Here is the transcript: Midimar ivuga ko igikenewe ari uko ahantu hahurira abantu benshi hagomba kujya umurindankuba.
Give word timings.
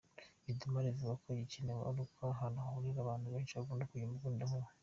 Midimar 0.43 0.83
ivuga 0.91 1.13
ko 1.21 1.25
igikenewe 1.35 1.81
ari 1.89 1.99
uko 2.05 2.21
ahantu 2.33 2.57
hahurira 2.63 2.99
abantu 3.01 3.25
benshi 3.33 3.53
hagomba 3.57 3.87
kujya 3.89 4.05
umurindankuba. 4.07 4.67